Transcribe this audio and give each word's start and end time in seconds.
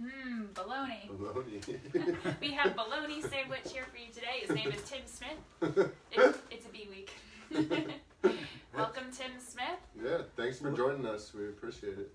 Mmm, 0.00 0.46
baloney. 0.54 1.08
Baloney. 1.10 2.36
We 2.40 2.52
have 2.52 2.76
bologna 2.76 3.20
sandwich 3.20 3.72
here 3.72 3.84
for 3.90 3.96
you 3.98 4.12
today. 4.14 4.40
His 4.46 4.50
name 4.50 4.70
is 4.70 4.82
Tim 4.88 5.00
Smith. 5.06 5.90
It, 6.12 6.36
it's 6.50 6.66
a 6.66 6.68
B 6.70 6.88
week. 6.90 7.10
Welcome, 8.76 9.04
Tim 9.12 9.32
Smith. 9.40 9.80
yeah, 10.04 10.18
thanks 10.36 10.58
for 10.60 10.70
joining 10.72 11.04
us. 11.06 11.32
We 11.34 11.46
appreciate 11.48 11.98
it. 11.98 12.10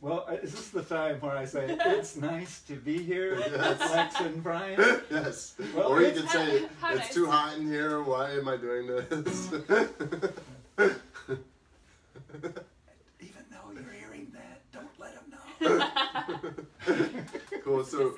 Well, 0.00 0.24
uh, 0.28 0.32
is 0.34 0.52
this 0.52 0.70
the 0.70 0.82
time 0.82 1.20
where 1.20 1.36
I 1.36 1.44
say 1.44 1.66
it's 1.78 2.16
nice 2.16 2.62
to 2.62 2.72
be 2.74 3.02
here 3.02 3.36
with 3.36 3.52
Yes. 3.52 3.80
Lex 3.92 4.20
and 4.20 4.42
Brian? 4.42 4.80
yes. 5.10 5.54
Well, 5.74 5.88
or 5.88 6.02
you 6.02 6.12
could 6.12 6.28
say, 6.30 6.64
How 6.80 6.90
it's 6.90 7.00
nice. 7.00 7.14
too 7.14 7.26
hot 7.30 7.58
in 7.58 7.66
here. 7.68 8.02
Why 8.02 8.30
am 8.32 8.48
I 8.48 8.56
doing 8.56 8.86
this? 8.86 9.50
cool. 17.62 17.84
So 17.84 18.14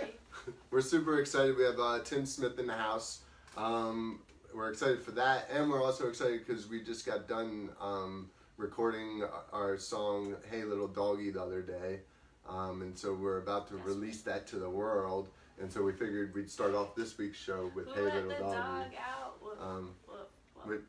we're 0.70 0.80
super 0.80 1.20
excited. 1.20 1.56
We 1.56 1.64
have 1.64 1.78
uh, 1.78 2.00
Tim 2.04 2.26
Smith 2.26 2.58
in 2.58 2.66
the 2.66 2.74
house. 2.74 3.20
Um, 3.56 4.20
we're 4.54 4.70
excited 4.70 5.02
for 5.02 5.12
that, 5.12 5.48
and 5.52 5.70
we're 5.70 5.82
also 5.82 6.08
excited 6.08 6.46
because 6.46 6.68
we 6.68 6.82
just 6.82 7.06
got 7.06 7.28
done 7.28 7.70
um, 7.80 8.30
recording 8.56 9.22
our 9.52 9.76
song 9.78 10.36
"Hey 10.50 10.64
Little 10.64 10.88
Doggy" 10.88 11.30
the 11.30 11.42
other 11.42 11.62
day, 11.62 12.00
um, 12.48 12.82
and 12.82 12.96
so 12.96 13.14
we're 13.14 13.38
about 13.38 13.68
to 13.68 13.74
That's 13.74 13.86
release 13.86 14.22
that 14.22 14.46
to 14.48 14.56
the 14.56 14.70
world. 14.70 15.28
And 15.58 15.72
so 15.72 15.82
we 15.82 15.92
figured 15.92 16.34
we'd 16.34 16.50
start 16.50 16.74
off 16.74 16.94
this 16.94 17.16
week's 17.16 17.38
show 17.38 17.70
with 17.74 17.86
Who 17.88 18.04
"Hey 18.06 18.22
Little 18.22 18.28
Doggy." 18.30 18.42
dog 18.56 18.86
out? 18.98 19.42
Whoop, 19.42 19.58
Um, 19.62 19.90
whoop, 20.06 20.30
whoop. 20.54 20.66
which, 20.68 20.80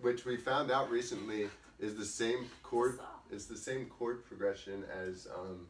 which 0.00 0.24
we 0.24 0.36
found 0.36 0.70
out 0.70 0.88
recently 0.90 1.48
is 1.80 1.96
the 1.96 2.04
same 2.04 2.46
chord. 2.62 2.98
Saw. 2.98 3.04
It's 3.30 3.46
the 3.46 3.56
same 3.56 3.86
chord 3.86 4.24
progression 4.24 4.84
as 5.06 5.28
um, 5.34 5.66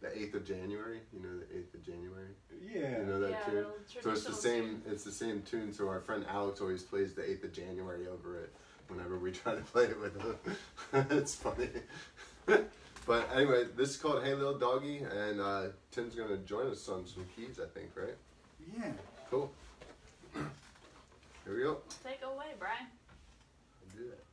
the 0.00 0.16
eighth 0.16 0.34
of 0.34 0.46
January. 0.46 1.00
You 1.12 1.20
know, 1.20 1.38
the 1.38 1.58
eighth 1.58 1.74
of 1.74 1.84
January. 1.84 2.28
Yeah. 2.62 3.00
You 3.00 3.06
know 3.06 3.20
that 3.20 3.30
yeah, 3.30 3.44
tune. 3.44 3.66
So 4.02 4.10
it's 4.10 4.24
the 4.24 4.32
same. 4.32 4.62
tune. 4.62 4.82
It's 4.86 5.04
the 5.04 5.12
same 5.12 5.42
tune. 5.42 5.72
So 5.72 5.88
our 5.88 6.00
friend 6.00 6.24
Alex 6.28 6.60
always 6.60 6.82
plays 6.82 7.14
the 7.14 7.28
eighth 7.28 7.44
of 7.44 7.52
January 7.52 8.06
over 8.06 8.40
it 8.40 8.52
whenever 8.88 9.18
we 9.18 9.32
try 9.32 9.54
to 9.54 9.62
play 9.62 9.84
it 9.84 10.00
with 10.00 10.20
him. 10.20 10.36
it's 11.10 11.34
funny. 11.34 11.68
but 13.06 13.28
anyway, 13.34 13.64
this 13.76 13.90
is 13.90 13.96
called 13.96 14.24
"Hey 14.24 14.34
Little 14.34 14.58
Doggy," 14.58 14.98
and 14.98 15.40
uh, 15.40 15.68
Tim's 15.90 16.14
gonna 16.14 16.38
join 16.38 16.68
us 16.68 16.88
on 16.88 17.06
some 17.06 17.26
keys. 17.36 17.60
I 17.62 17.68
think, 17.68 17.90
right? 17.94 18.16
Yeah. 18.76 18.92
Cool. 19.30 19.52
Here 21.44 21.56
we 21.56 21.62
go. 21.62 21.78
Take 22.04 22.20
away, 22.22 22.54
Brian. 22.58 22.86
I'll 23.82 23.98
do 23.98 24.10
that. 24.10 24.24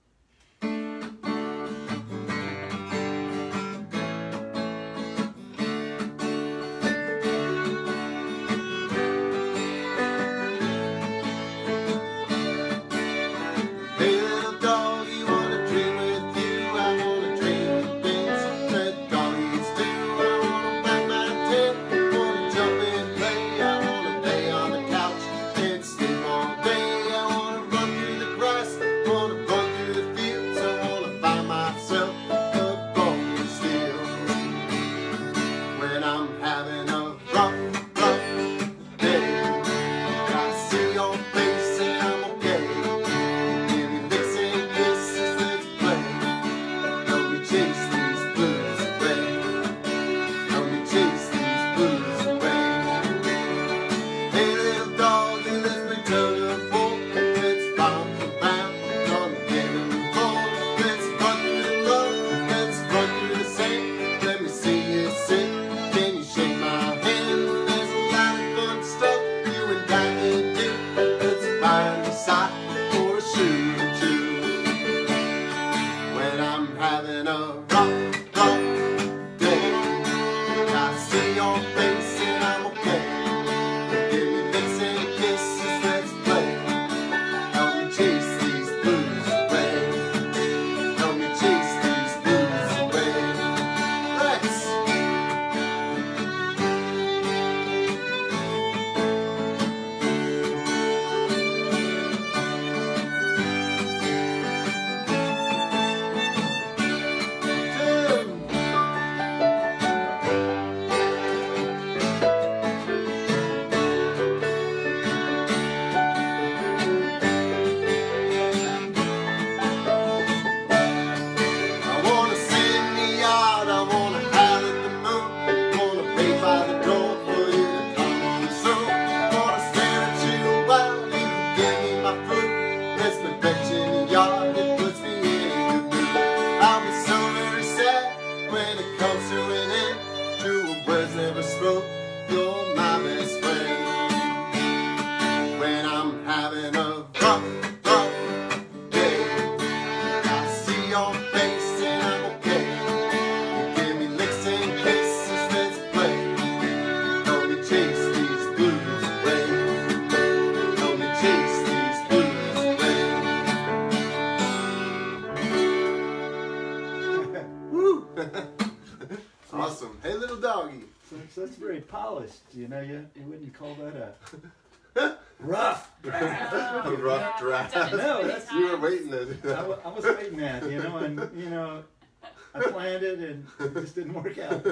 It 183.59 183.65
and 183.65 183.77
it 183.77 183.81
just 183.81 183.95
didn't 183.95 184.13
work 184.13 184.37
out. 184.37 184.65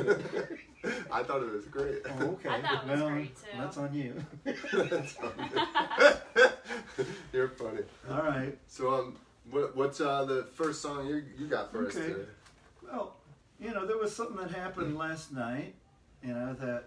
I 1.11 1.23
thought 1.23 1.41
it 1.41 1.51
was 1.51 1.65
great. 1.65 2.01
Oh, 2.05 2.23
okay. 2.33 2.49
I 2.49 2.61
thought 2.61 2.85
it 2.85 2.91
was 2.91 2.99
well, 3.01 3.09
great, 3.09 3.35
too. 3.35 3.57
That's 3.57 3.77
on 3.77 3.93
you. 3.93 4.13
That's 4.43 5.11
funny. 5.13 5.49
You're 7.33 7.49
funny. 7.49 7.81
All 8.09 8.21
right. 8.21 8.57
So 8.67 8.93
um, 8.93 9.15
what, 9.49 9.75
what's 9.75 9.99
uh 10.01 10.25
the 10.25 10.43
first 10.53 10.81
song 10.81 11.07
you 11.07 11.23
you 11.37 11.47
got 11.47 11.71
for 11.71 11.87
us 11.87 11.93
today? 11.93 12.21
Well, 12.83 13.15
you 13.59 13.71
know, 13.73 13.85
there 13.85 13.97
was 13.97 14.15
something 14.15 14.37
that 14.37 14.51
happened 14.51 14.97
last 14.97 15.31
night, 15.31 15.75
you 16.23 16.33
know, 16.33 16.53
that 16.59 16.85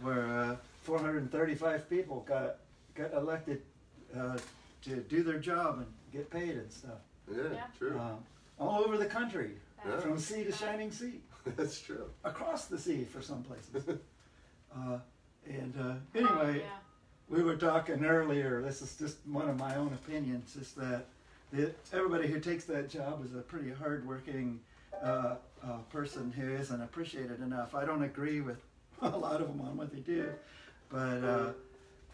where 0.00 0.26
uh, 0.26 0.56
435 0.82 1.88
people 1.88 2.24
got 2.28 2.56
got 2.94 3.12
elected 3.14 3.62
uh, 4.16 4.38
to 4.82 4.96
do 4.96 5.22
their 5.22 5.38
job 5.38 5.78
and 5.78 5.86
get 6.12 6.30
paid 6.30 6.50
and 6.56 6.70
stuff 6.70 6.98
Yeah, 7.30 7.42
Yeah. 7.52 7.64
true. 7.78 7.98
uh, 7.98 8.14
all 8.58 8.84
over 8.84 8.96
the 8.98 9.06
country, 9.06 9.52
Yeah. 9.86 10.00
from 10.00 10.18
sea 10.18 10.44
to 10.44 10.52
shining 10.52 10.90
sea. 10.90 11.20
That's 11.56 11.80
true. 11.80 12.06
across 12.24 12.66
the 12.66 12.78
sea 12.78 13.04
for 13.04 13.22
some 13.22 13.42
places. 13.42 13.98
Uh, 14.74 14.96
and 15.46 15.74
uh, 15.78 15.92
anyway, 16.14 16.60
yeah. 16.60 16.64
we 17.28 17.42
were 17.42 17.56
talking 17.56 18.06
earlier. 18.06 18.62
This 18.62 18.80
is 18.80 18.96
just 18.96 19.18
one 19.26 19.46
of 19.46 19.58
my 19.58 19.74
own 19.76 19.92
opinions. 19.92 20.56
Is 20.56 20.72
that 20.72 21.04
the, 21.52 21.72
everybody 21.92 22.26
who 22.26 22.40
takes 22.40 22.64
that 22.64 22.88
job 22.88 23.22
is 23.22 23.34
a 23.34 23.40
pretty 23.42 23.70
hardworking 23.70 24.60
uh, 25.02 25.34
uh, 25.62 25.76
person 25.90 26.32
who 26.32 26.54
isn't 26.54 26.80
appreciated 26.80 27.40
enough. 27.42 27.74
I 27.74 27.84
don't 27.84 28.02
agree 28.02 28.40
with 28.40 28.56
a 29.02 29.10
lot 29.10 29.40
of 29.40 29.48
them 29.48 29.60
on 29.60 29.76
what 29.76 29.92
they 29.92 30.00
do, 30.00 30.30
but 30.88 31.22
uh, 31.22 31.52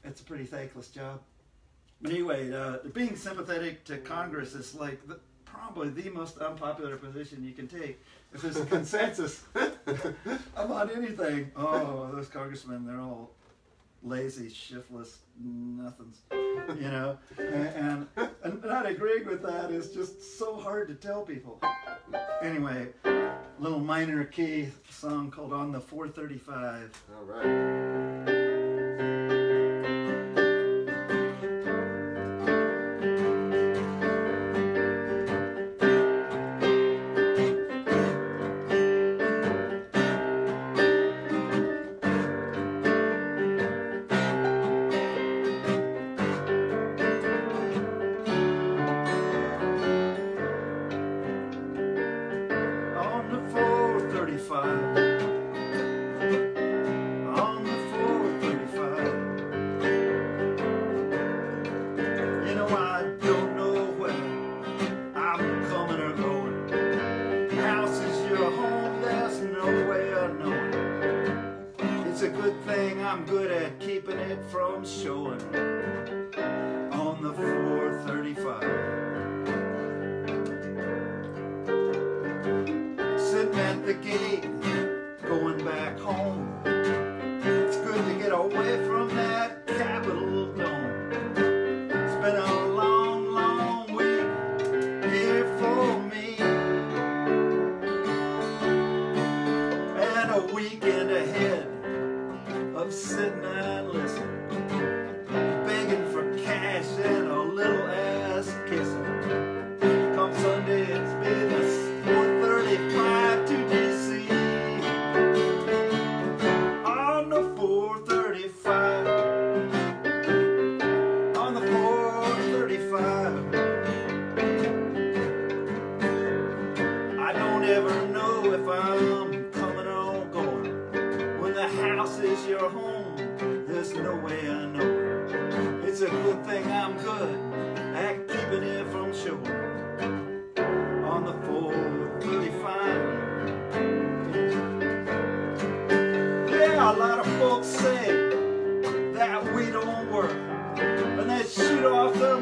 it's 0.05 0.21
a 0.21 0.25
pretty 0.25 0.44
thankless 0.44 0.88
job. 0.88 1.21
But 2.00 2.12
anyway, 2.12 2.53
uh, 2.53 2.79
being 2.93 3.17
sympathetic 3.17 3.85
to 3.85 3.99
Congress 3.99 4.55
is 4.55 4.75
like 4.75 5.06
the, 5.06 5.19
probably 5.53 5.91
the 5.91 6.11
most 6.11 6.39
unpopular 6.39 6.97
position 6.97 7.45
you 7.45 7.53
can 7.53 7.69
take. 7.69 8.00
If 8.33 8.43
there's 8.43 8.56
a 8.56 8.67
consensus 8.67 9.45
about 10.56 10.95
anything, 10.95 11.50
oh, 11.56 12.11
those 12.12 12.29
congressmen, 12.29 12.87
they're 12.87 13.00
all 13.00 13.31
lazy, 14.03 14.49
shiftless, 14.49 15.19
nothings, 15.43 16.19
you 16.31 16.89
know. 16.89 17.19
And, 17.39 18.06
and, 18.17 18.29
and 18.45 18.65
not 18.65 18.87
agreeing 18.87 19.27
with 19.27 19.43
that 19.43 19.71
is 19.71 19.93
just 19.93 20.39
so 20.39 20.56
hard 20.56 20.89
to 20.89 20.95
tell 20.95 21.23
people. 21.23 21.61
Anyway, 22.43 22.89
little 23.59 23.81
minor 23.81 24.25
key 24.25 24.69
song 24.91 25.31
called 25.31 25.53
"On 25.53 25.73
the 25.73 25.81
435." 25.81 27.03
All 27.17 27.25
right. 27.25 28.48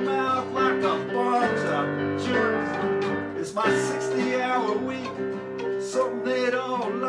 Mouth 0.06 0.52
like 0.52 0.82
a 0.82 0.96
bunch 1.12 1.60
of 1.78 2.24
jerks. 2.24 3.38
It's 3.38 3.52
my 3.54 3.68
60 3.68 4.40
hour 4.40 4.72
week, 4.78 5.10
something 5.82 6.24
they'd 6.24 6.54
all 6.54 6.88
like 6.90 7.05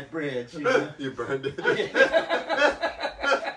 that 0.00 0.10
bridge. 0.10 0.54
You 0.54 0.60
know? 0.64 0.88
you 0.98 1.10
burned 1.12 1.46
it. 1.46 1.90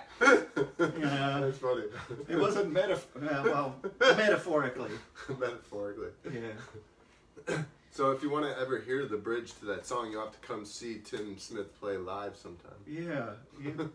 Yeah. 0.99 1.39
That's 1.41 1.57
funny. 1.59 1.83
It 2.29 2.37
wasn't 2.37 2.71
metaphor. 2.71 3.21
uh, 3.23 3.43
well, 3.43 3.75
metaphorically. 3.99 4.91
Metaphorically. 5.39 6.09
Yeah. 6.31 7.57
So 7.91 8.09
if 8.09 8.23
you 8.23 8.31
want 8.31 8.45
to 8.45 8.59
ever 8.59 8.79
hear 8.79 9.05
the 9.05 9.17
bridge 9.17 9.53
to 9.59 9.65
that 9.65 9.85
song, 9.85 10.09
you'll 10.09 10.23
have 10.23 10.31
to 10.31 10.39
come 10.39 10.65
see 10.65 10.99
Tim 11.05 11.37
Smith 11.37 11.79
play 11.79 11.95
live 11.95 12.35
sometime. 12.35 12.71
Yeah. 12.87 13.33
yeah. 13.63 13.85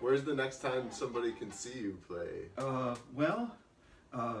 Where's 0.00 0.22
the 0.22 0.34
next 0.34 0.58
time 0.58 0.90
somebody 0.90 1.32
can 1.32 1.50
see 1.50 1.78
you 1.78 1.98
play? 2.06 2.50
Uh, 2.58 2.94
well, 3.14 3.50
uh, 4.12 4.40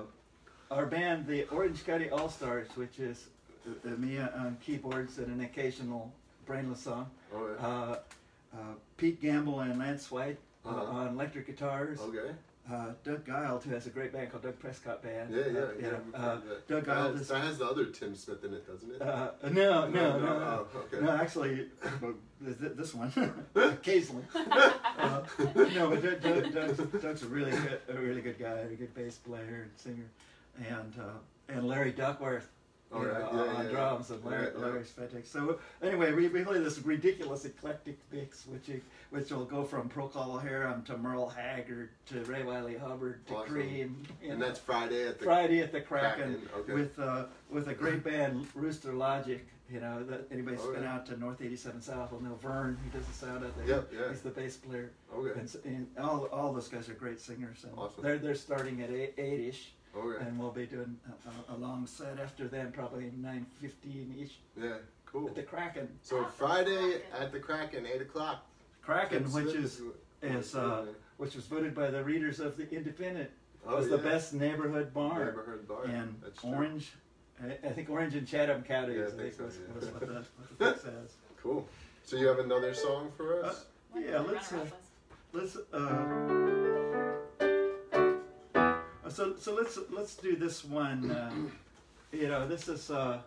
our 0.70 0.84
band, 0.84 1.26
the 1.26 1.44
Orange 1.44 1.86
County 1.86 2.10
All 2.10 2.28
Stars, 2.28 2.68
which 2.74 2.98
is 2.98 3.28
uh, 3.66 3.88
me 3.96 4.18
on 4.18 4.58
keyboards 4.62 5.16
and 5.16 5.28
an 5.28 5.40
occasional 5.40 6.12
brainless 6.46 6.80
song, 6.80 7.10
Oh, 7.34 7.48
yeah. 7.58 7.66
uh, 7.66 7.98
uh, 8.54 8.56
Pete 8.96 9.20
Gamble 9.20 9.60
and 9.60 9.78
Lance 9.78 10.10
White 10.10 10.38
uh, 10.64 10.68
Uh-huh. 10.70 10.82
on 10.92 11.08
electric 11.08 11.46
guitars, 11.46 11.98
okay. 12.00 12.34
uh, 12.70 12.88
Doug 13.04 13.24
Gild, 13.24 13.64
who 13.64 13.70
has 13.74 13.86
a 13.86 13.90
great 13.90 14.12
band 14.12 14.30
called 14.30 14.42
Doug 14.44 14.58
Prescott 14.58 15.02
Band. 15.02 15.34
Yeah, 15.34 15.38
yeah, 15.38 15.44
uh, 15.46 15.52
yeah. 15.52 15.74
you 15.76 15.82
know, 15.82 16.18
heard 16.18 16.42
that. 16.48 16.68
Doug 16.68 16.84
that, 16.84 16.94
Gild 16.94 17.12
has, 17.12 17.20
is. 17.22 17.28
that 17.28 17.40
has 17.42 17.58
the 17.58 17.66
other 17.66 17.86
Tim 17.86 18.14
Smith 18.14 18.44
in 18.44 18.54
it, 18.54 18.66
doesn't 18.66 18.90
it? 18.94 19.02
Uh, 19.02 19.30
no, 19.50 19.88
no, 19.88 20.18
no, 20.18 20.18
no. 20.18 20.66
Oh, 20.74 20.78
okay. 20.92 21.04
No, 21.04 21.10
actually, 21.12 21.68
well, 22.00 22.14
th- 22.44 22.58
th- 22.58 22.72
this 22.76 22.94
one 22.94 23.12
occasionally. 23.54 24.24
Uh, 25.02 25.22
no, 25.74 25.90
but 25.90 26.02
Doug, 26.02 26.20
Doug, 26.22 26.52
Doug's, 26.54 27.02
Doug's 27.02 27.22
a 27.24 27.26
really 27.26 27.50
good, 27.50 27.80
a 27.88 27.94
really 27.94 28.20
good 28.20 28.38
guy, 28.38 28.50
a 28.58 28.66
good 28.76 28.94
bass 28.94 29.16
player 29.16 29.62
and 29.68 29.70
singer, 29.76 30.04
and 30.68 30.94
uh, 31.00 31.52
and 31.52 31.66
Larry 31.66 31.90
Duckworth. 31.90 32.48
All 32.94 33.04
right, 33.04 33.32
know, 33.32 33.44
yeah, 33.44 33.52
on 33.52 33.64
yeah, 33.64 33.70
drums, 33.70 34.10
and 34.10 34.24
Larry, 34.24 34.48
Yeah, 34.58 34.82
fantastic. 34.82 35.26
So 35.26 35.58
anyway, 35.82 36.12
we, 36.12 36.28
we 36.28 36.42
play 36.44 36.58
this 36.58 36.78
ridiculous 36.80 37.44
eclectic 37.44 37.98
mix, 38.12 38.46
which 38.46 38.68
you, 38.68 38.80
which 39.10 39.30
will 39.30 39.44
go 39.44 39.64
from 39.64 39.88
Procol 39.88 40.42
Harum 40.42 40.82
to 40.84 40.96
Merle 40.98 41.28
Haggard 41.28 41.90
to 42.06 42.22
Ray 42.24 42.42
Wylie 42.42 42.76
Hubbard 42.76 43.26
to 43.28 43.36
Awesome. 43.36 43.52
Cream. 43.52 44.02
And 44.22 44.38
know. 44.38 44.46
that's 44.46 44.58
Friday 44.58 45.06
at 45.08 45.18
the. 45.18 45.24
Friday 45.24 45.60
at 45.60 45.72
the 45.72 45.80
Kraken, 45.80 46.34
Kraken, 46.34 46.48
okay. 46.58 46.72
with 46.74 46.98
uh, 46.98 47.24
with 47.50 47.68
a 47.68 47.74
great 47.74 48.04
band, 48.04 48.46
Rooster 48.54 48.92
Logic. 48.92 49.46
You 49.70 49.80
know, 49.80 50.02
that 50.04 50.26
anybody's 50.30 50.60
Oh, 50.62 50.74
been 50.74 50.84
out 50.84 51.06
to 51.06 51.18
North 51.18 51.40
87 51.40 51.80
South 51.80 52.12
will 52.12 52.20
know 52.22 52.34
Vern. 52.42 52.78
He 52.84 52.90
does 52.98 53.06
the 53.06 53.14
sound 53.14 53.42
out 53.42 53.56
there. 53.56 53.66
Yep, 53.66 53.92
yeah. 53.94 54.08
He's 54.10 54.20
the 54.20 54.28
bass 54.28 54.54
player. 54.58 54.90
Okay. 55.16 55.40
And, 55.40 55.56
and 55.64 55.86
all 55.98 56.26
all 56.26 56.52
those 56.52 56.68
guys 56.68 56.90
are 56.90 56.94
great 56.94 57.18
singers. 57.18 57.64
And 57.64 57.72
Awesome. 57.78 58.02
They're 58.04 58.18
they're 58.18 58.34
starting 58.34 58.82
at 58.82 58.90
eight 58.90 59.14
ish, 59.16 59.72
Okay. 59.94 60.24
and 60.24 60.38
we'll 60.38 60.50
be 60.50 60.66
doing 60.66 60.96
a, 61.06 61.52
a, 61.52 61.56
a 61.56 61.58
long 61.58 61.86
set 61.86 62.18
after 62.18 62.48
then, 62.48 62.72
probably 62.72 63.10
nine 63.16 63.46
fifteen 63.60 64.14
ish 64.22 64.38
Yeah. 64.60 64.76
Cool. 65.04 65.28
at 65.28 65.34
the 65.34 65.42
Kraken. 65.42 65.88
So 66.02 66.24
Friday 66.38 67.02
at 67.18 67.30
the 67.32 67.38
Kraken, 67.38 67.86
eight 67.86 68.00
o'clock. 68.00 68.46
Kraken, 68.82 69.24
Tim 69.24 69.32
which 69.32 69.52
Smith 69.52 69.64
is 69.64 69.82
is 70.22 70.54
uh, 70.54 70.86
which 71.18 71.34
was 71.34 71.44
voted 71.46 71.74
by 71.74 71.90
the 71.90 72.02
readers 72.02 72.40
of 72.40 72.56
the 72.56 72.68
Independent 72.74 73.30
Oh, 73.66 73.76
was 73.76 73.88
the 73.88 73.98
best 73.98 74.32
neighborhood 74.34 74.92
bar. 74.92 75.24
neighborhood 75.26 75.68
bar. 75.68 75.84
and 75.84 76.16
That's 76.22 76.40
true. 76.40 76.50
Orange. 76.50 76.92
I, 77.42 77.68
I 77.68 77.72
think 77.72 77.90
Orange 77.90 78.14
and 78.16 78.26
Chatham 78.26 78.62
counties. 78.64 78.96
Yeah, 78.96 79.02
I 79.02 79.06
I 79.06 79.10
think 79.10 79.20
think 79.20 79.34
so, 79.34 79.44
was, 79.44 79.58
yeah. 79.58 79.74
was 79.74 79.88
what 79.90 80.00
the, 80.00 80.06
what 80.14 80.58
the 80.58 80.72
thing 80.72 80.92
says. 80.94 81.12
Cool. 81.40 81.68
So 82.04 82.16
you 82.16 82.26
have 82.26 82.38
another 82.40 82.74
song 82.74 83.12
for 83.16 83.44
us? 83.44 83.66
What 83.92 84.04
Yeah, 84.04 84.18
let's, 84.20 84.52
uh. 84.52 84.66
Let's. 85.32 85.56
Uh, 85.72 85.76
uh, 85.76 86.71
so 89.12 89.36
so 89.38 89.54
let's 89.54 89.78
let's 89.90 90.14
do 90.16 90.36
this 90.36 90.64
one. 90.64 91.10
Uh, 91.10 91.30
you 92.12 92.28
know, 92.28 92.46
this 92.46 92.68
is. 92.68 92.90
Uh, 92.90 93.20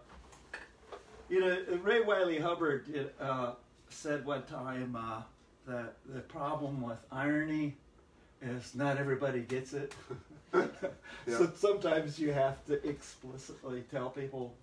you 1.27 1.39
know, 1.39 1.57
Ray 1.81 2.01
Wylie 2.01 2.37
Hubbard 2.39 3.09
uh, 3.19 3.53
said 3.89 4.25
one 4.25 4.43
time 4.43 4.95
uh, 4.95 5.21
that 5.67 5.95
the 6.07 6.19
problem 6.21 6.81
with 6.81 6.99
irony 7.11 7.75
is 8.41 8.75
not 8.75 8.97
everybody 8.97 9.41
gets 9.41 9.73
it. 9.73 9.93
Yeah. 11.27 11.37
So 11.37 11.51
sometimes 11.55 12.17
you 12.19 12.31
have 12.31 12.63
to 12.67 12.87
explicitly 12.87 13.83
tell 13.91 14.09
people 14.09 14.53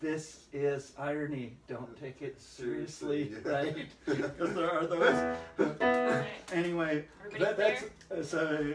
this 0.00 0.44
is 0.52 0.92
irony. 0.96 1.56
Don't 1.68 2.00
take 2.00 2.22
it 2.22 2.40
seriously, 2.40 3.32
Seriously, 3.32 3.42
yeah. 3.44 3.52
right? 3.52 3.76
Because 4.06 4.54
there 4.54 4.70
are 4.70 4.86
those. 4.86 6.24
Anyway, 6.52 7.04
that, 7.38 7.56
that's 7.58 7.84
uh, 8.10 8.22
so 8.22 8.72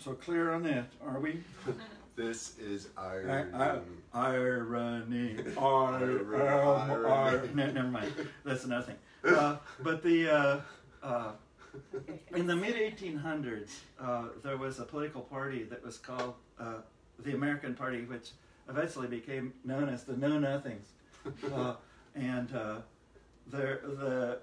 so 0.00 0.14
clear 0.14 0.52
on 0.52 0.62
that. 0.64 0.86
Are 1.06 1.20
we? 1.20 1.40
This 2.16 2.58
is 2.58 2.88
I, 2.98 3.14
irony. 3.14 3.54
I, 3.54 3.78
irony. 4.12 5.36
R, 5.56 6.20
R, 6.34 7.06
R, 7.06 7.42
no, 7.54 7.70
never 7.70 7.88
mind. 7.88 8.12
That's 8.44 8.64
another 8.64 8.84
thing. 8.84 8.96
Uh, 9.34 9.56
but 9.82 10.02
the 10.02 10.28
uh, 10.28 10.60
uh, 11.02 11.32
in 12.34 12.46
the 12.46 12.56
mid 12.56 12.74
1800s, 12.74 13.70
uh, 13.98 14.24
there 14.42 14.58
was 14.58 14.80
a 14.80 14.84
political 14.84 15.22
party 15.22 15.62
that 15.64 15.82
was 15.82 15.96
called 15.96 16.34
uh, 16.58 16.74
the 17.20 17.32
American 17.32 17.74
Party, 17.74 18.02
which 18.02 18.32
eventually 18.68 19.06
became 19.06 19.54
known 19.64 19.88
as 19.88 20.04
the 20.04 20.16
Know 20.16 20.38
Nothings. 20.38 20.88
Uh, 21.54 21.74
and 22.14 22.54
uh, 22.54 22.76
the 23.50 23.80
the 23.98 24.38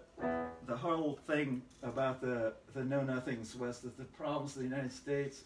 the 0.68 0.76
whole 0.76 1.20
thing 1.28 1.62
about 1.84 2.22
the 2.22 2.54
the 2.74 2.84
Know 2.84 3.02
Nothings 3.02 3.56
was 3.56 3.80
that 3.80 3.98
the 3.98 4.04
problems 4.06 4.56
of 4.56 4.62
the 4.64 4.68
United 4.68 4.92
States, 4.92 5.44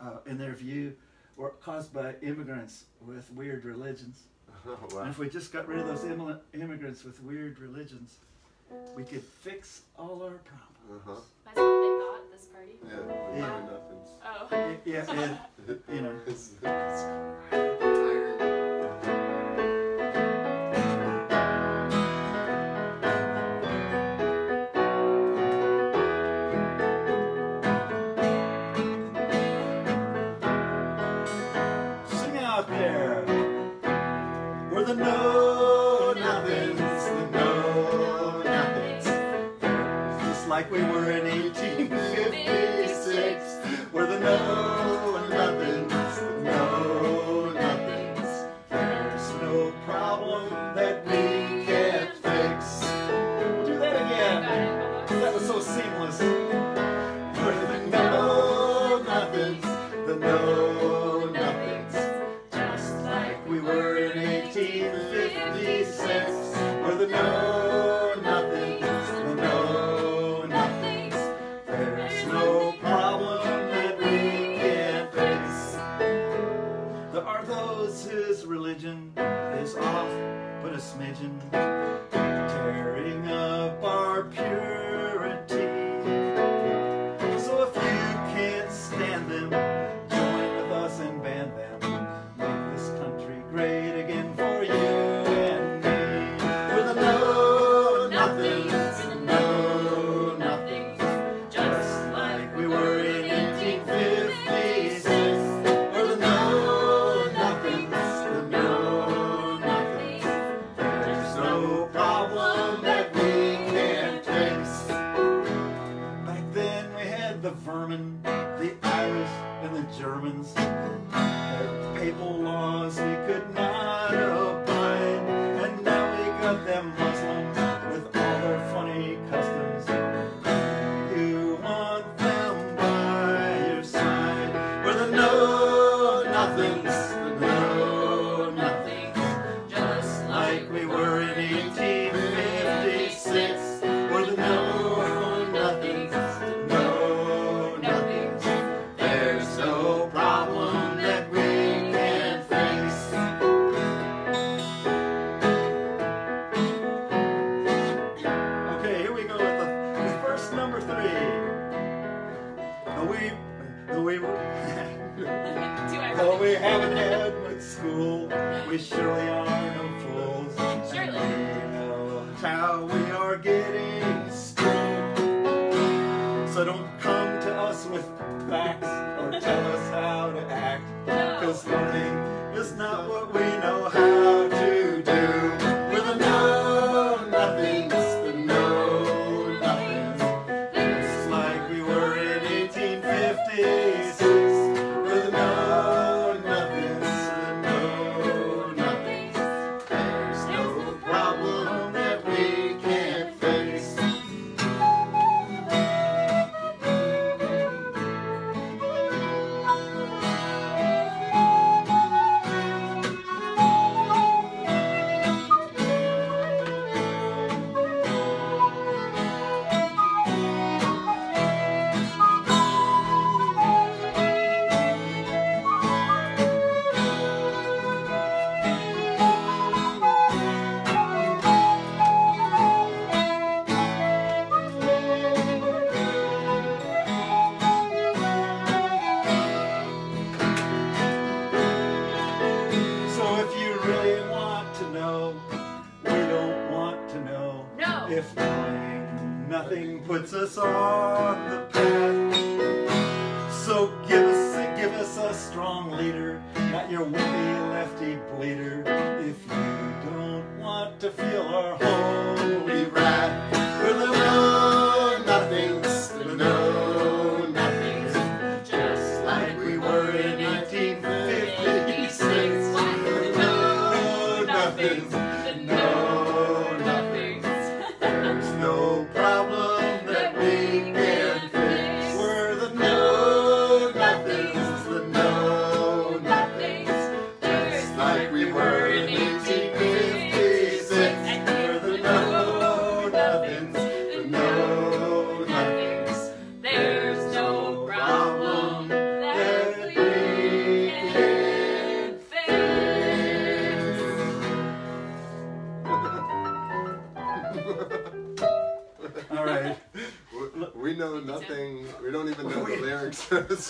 uh, 0.00 0.18
in 0.26 0.36
their 0.38 0.54
view, 0.54 0.94
were 1.36 1.50
caused 1.62 1.92
by 1.92 2.14
immigrants 2.22 2.84
with 3.06 3.30
weird 3.32 3.64
religions. 3.64 4.24
Oh, 4.66 4.78
And 4.82 4.92
wow. 4.92 5.04
if 5.10 5.18
we 5.18 5.28
just 5.28 5.52
got 5.52 5.66
rid 5.66 5.80
of 5.80 5.86
those 5.88 6.00
immi- 6.04 6.38
immigrants 6.54 7.02
with 7.04 7.20
weird 7.22 7.58
religions, 7.58 8.16
we 8.94 9.02
could 9.04 9.22
fix 9.22 9.82
all 9.98 10.22
our 10.22 10.38
problems. 10.50 10.68
Uh-huh. 10.90 11.20
That's 11.44 11.56
what 11.58 11.80
they 11.82 11.98
thought, 12.00 12.20
at 12.20 12.32
this 12.32 12.46
party. 12.46 12.78
Yeah. 12.86 13.36
Yeah. 13.36 13.60
Nothing's. 13.72 14.10
Oh. 14.24 14.48
Y- 14.50 14.78
Yeah, 14.84 15.10
and, 15.10 15.78
you 15.92 16.00
know. 16.02 17.68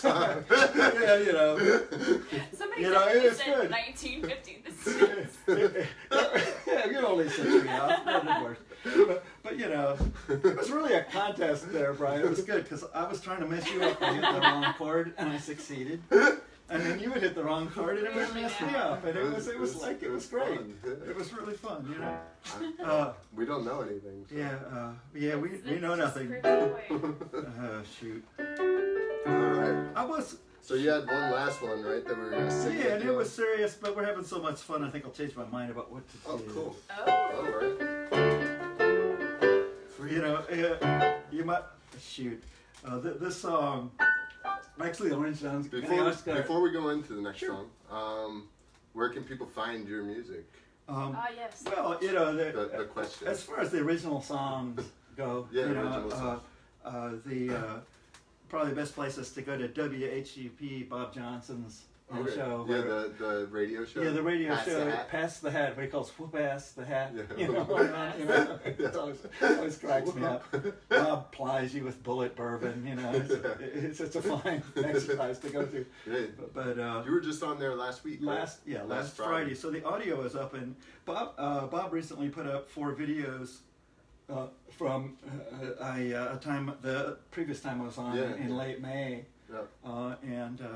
time. 0.00 0.44
yeah, 0.50 1.16
you 1.18 1.33
know. 1.33 1.59
Somebody 2.52 2.83
you 2.83 2.90
know, 2.90 3.05
said 3.07 3.24
it's 3.24 3.44
good. 3.44 3.70
1950. 3.70 4.62
This 4.64 4.87
is. 4.87 5.38
yeah, 6.66 6.87
you 6.90 7.07
only 7.07 7.28
six 7.28 7.48
me 7.48 7.68
out. 7.68 8.05
But, 8.05 9.24
but 9.42 9.59
you 9.59 9.68
know, 9.68 9.96
it 10.28 10.57
was 10.57 10.70
really 10.70 10.94
a 10.94 11.05
contest 11.05 11.72
there, 11.72 11.92
Brian. 11.92 12.20
It 12.22 12.28
was 12.28 12.42
good 12.42 12.64
because 12.64 12.85
I 12.94 13.09
was 13.09 13.20
trying 13.20 13.40
to 13.40 13.46
mess 13.46 13.68
you 13.70 13.83
up 13.83 14.00
and 14.02 14.16
hit 14.16 14.35
the 14.35 14.40
wrong 14.40 14.74
chord, 14.74 15.14
and 15.18 15.28
I 15.31 15.38
succeeded 15.38 16.02
and 16.72 16.82
then 16.82 16.98
you 16.98 17.11
would 17.12 17.22
hit 17.22 17.35
the 17.35 17.44
wrong 17.44 17.68
chord 17.68 17.98
and 17.98 18.06
it 18.06 18.14
would 18.14 18.35
mess 18.35 18.61
me 18.61 18.74
up. 18.74 19.04
And 19.04 19.16
it 19.16 19.32
was 19.32 19.46
it 19.48 19.58
was 19.58 19.76
like 19.76 20.02
it 20.02 20.11
was 20.11 20.26
great. 20.26 20.61
It 20.85 21.14
was 21.14 21.32
really 21.32 21.54
fun, 21.54 21.88
you 21.92 21.98
know. 21.98 22.18
Uh, 22.82 23.12
we 23.35 23.46
don't 23.46 23.64
know 23.64 23.80
anything. 23.82 24.26
So. 24.28 24.35
Yeah, 24.35 24.56
uh, 24.74 24.90
yeah, 25.14 25.37
we, 25.37 25.50
we 25.64 25.78
know 25.78 25.94
nothing. 25.94 26.35
uh, 26.44 27.82
shoot. 27.98 28.24
All 28.38 29.32
right. 29.35 29.87
I 29.94 30.04
was. 30.04 30.38
So 30.61 30.74
you 30.74 30.90
had 30.90 31.06
one 31.06 31.30
last 31.30 31.62
one, 31.62 31.82
right? 31.82 32.04
That 32.04 32.16
we 32.16 32.24
were 32.24 32.30
gonna 32.30 32.50
sing. 32.50 32.78
Yeah, 32.78 32.94
and 32.94 33.04
it 33.04 33.14
was 33.14 33.30
serious, 33.32 33.74
but 33.80 33.94
we're 33.94 34.04
having 34.04 34.24
so 34.24 34.40
much 34.40 34.61
fun. 34.61 34.82
I 34.82 34.90
think 34.90 35.04
I'll 35.04 35.12
change 35.12 35.37
my 35.37 35.44
mind 35.46 35.70
about 35.70 35.92
what 35.92 36.02
to 36.08 36.14
do. 36.14 36.20
Oh, 36.26 36.40
cool. 36.52 36.76
Oh. 36.90 37.11
all 37.37 37.44
right. 37.61 37.92
You 40.11 40.20
know, 40.20 40.37
uh, 40.37 41.14
you 41.30 41.44
might 41.44 41.62
shoot. 42.00 42.42
Uh, 42.85 43.00
th- 43.00 43.18
this 43.20 43.37
song. 43.40 43.90
Um, 43.98 44.06
Actually, 44.80 45.11
Orange 45.12 45.37
sounds 45.38 45.68
good. 45.68 45.82
Before, 45.82 46.00
I 46.08 46.11
before 46.40 46.61
we 46.62 46.70
go 46.70 46.88
into 46.90 47.12
the 47.14 47.20
next 47.22 47.38
Sure. 47.38 47.50
song, 47.50 47.70
um, 47.90 48.48
where 48.94 49.08
can 49.11 49.24
people 49.24 49.46
find 49.46 49.87
your 49.88 50.02
music? 50.04 50.44
um, 50.88 51.14
Ah, 51.16 51.28
yes. 51.35 51.62
well, 51.66 51.98
you 52.02 52.12
know, 52.12 52.35
the, 52.35 52.44
The, 52.52 52.78
the 52.78 52.85
question. 52.87 53.28
as 53.28 53.42
far 53.42 53.61
as 53.61 53.70
the 53.70 53.78
original 53.80 54.20
songs 54.20 54.82
go, 55.16 55.46
Yeah, 55.52 55.68
you 55.68 55.74
know, 55.74 55.82
original 55.82 56.12
uh, 56.85 56.88
uh, 56.88 57.12
the 57.24 57.50
uh, 57.56 57.80
probably 58.48 58.70
the 58.70 58.76
best 58.76 58.94
place 58.94 59.16
is 59.18 59.30
to 59.32 59.42
go 59.42 59.56
to 59.56 59.68
WHUP 59.68 60.88
Bob 60.88 61.14
Johnson's 61.14 61.82
Okay. 62.20 62.35
show. 62.35 62.66
Yeah, 62.68 62.79
where- 62.79 63.09
the, 63.09 63.12
the 63.18 63.46
radio 63.51 63.85
show. 63.85 64.03
yeah, 64.03 64.11
the 64.11 64.22
radio 64.22 64.55
Pass 64.55 64.64
show, 64.66 64.90
Hat. 64.90 65.09
Pass 65.09 65.38
the 65.40 65.51
Hat, 65.51 65.77
what 65.77 65.85
he 65.85 65.90
calls 65.90 66.11
Whoop 66.18 66.35
Ass 66.37 66.72
the 66.72 66.85
Hat. 66.85 67.12
Yeah. 67.14 67.22
You 67.37 67.53
know, 67.53 68.14
you 68.18 68.25
know, 68.27 68.59
it 68.64 68.96
always, 68.96 69.18
always 69.42 69.79
cracks 69.79 70.14
me 70.14 70.25
up. 70.25 70.44
Bob 70.88 71.33
plies 71.33 71.75
you 71.75 71.85
with 71.85 72.03
Bulleit 72.03 72.35
bourbon, 72.37 72.87
you 72.87 72.94
know, 72.94 73.11
it's, 73.12 73.31
it's, 73.61 74.01
it's 74.01 74.16
a 74.16 74.22
fine 74.22 74.62
exercise 74.77 75.38
to 75.40 75.51
go 75.51 75.64
through. 75.66 75.87
But, 76.07 76.55
but 76.55 76.79
uh, 76.79 77.03
You 77.07 77.12
were 77.12 77.20
just 77.20 77.42
on 77.42 77.59
there 77.59 77.75
last 77.75 78.05
week. 78.05 78.18
right? 78.22 78.38
last 78.40 78.61
yeah 78.66 78.83
last, 78.83 79.16
Friday. 79.16 79.55
So 79.55 79.70
the 79.70 79.85
audio 79.87 80.22
is 80.22 80.35
up, 80.37 80.55
and 80.55 80.75
Bob 81.05 81.35
uh, 81.38 81.66
Bob 81.66 81.92
recently 81.92 82.29
put 82.29 82.46
up 82.46 82.68
four 82.68 82.94
videos 82.94 83.59
uh, 84.31 84.46
from 84.70 85.16
uh, 85.27 85.83
I, 85.83 86.12
uh, 86.12 86.37
a 86.37 86.38
time 86.38 86.72
the 86.83 87.18
previous 87.31 87.61
time 87.61 87.81
I 87.83 87.85
was 87.85 87.98
on 87.98 88.16
Yeah, 88.16 88.35
in 88.37 88.48
yeah. 88.51 88.55
late 88.55 88.81
May, 88.81 89.25
Yeah. 89.52 89.60
uh, 89.90 90.14
and 90.22 90.60
uh, 90.60 90.66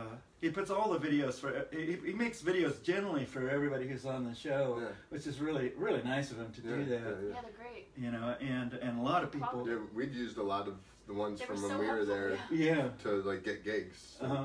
he 0.40 0.50
puts 0.50 0.70
all 0.70 0.90
the 0.92 0.98
videos 0.98 1.34
for 1.34 1.66
he, 1.72 1.96
he 2.04 2.12
makes 2.12 2.42
videos 2.42 2.82
generally 2.82 3.24
for 3.24 3.48
everybody 3.48 3.86
who's 3.88 4.04
on 4.04 4.24
the 4.24 4.34
show, 4.34 4.78
Yeah. 4.80 4.88
which 5.10 5.26
is 5.26 5.40
really 5.40 5.72
really 5.76 6.02
nice 6.02 6.30
of 6.30 6.38
him 6.38 6.52
to 6.52 6.60
Yeah, 6.62 6.76
do 6.76 6.84
that. 6.84 6.90
yeah, 6.90 6.98
Yeah, 6.98 7.14
yeah. 7.28 7.40
they're 7.42 7.50
great. 7.58 7.88
You 7.96 8.10
know, 8.10 8.34
and 8.40 8.72
and 8.74 8.98
a 8.98 9.02
lot 9.02 9.22
of 9.24 9.32
people. 9.32 9.64
Yeah, 9.66 9.78
we've 9.94 10.14
used 10.14 10.36
a 10.38 10.42
lot 10.42 10.68
of 10.68 10.74
the 11.06 11.14
ones 11.14 11.38
They 11.40 11.46
were 11.46 11.54
from 11.54 11.62
so 11.62 11.68
when 11.68 11.78
we 11.78 11.86
were 11.86 11.96
helpful, 11.96 12.14
there 12.14 12.38
yeah. 12.50 12.74
Yeah, 12.76 12.88
to 13.04 13.22
like 13.22 13.44
get 13.44 13.64
gigs. 13.64 14.16
So 14.18 14.26
Uh-huh. 14.26 14.44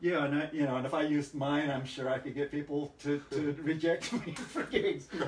That's, 0.00 0.12
yeah, 0.12 0.24
and 0.24 0.34
I, 0.42 0.48
you 0.52 0.64
know, 0.64 0.76
and 0.76 0.86
if 0.86 0.94
I 0.94 1.02
used 1.02 1.34
mine, 1.34 1.70
I'm 1.70 1.84
sure 1.84 2.08
I 2.10 2.18
could 2.18 2.34
get 2.34 2.50
people 2.50 2.94
to, 3.02 3.20
to 3.30 3.56
reject 3.62 4.12
me 4.12 4.32
for 4.34 4.62
gigs. 4.64 5.08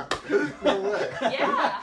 no 0.64 0.81
way. 0.81 1.11
Yeah. 1.22 1.81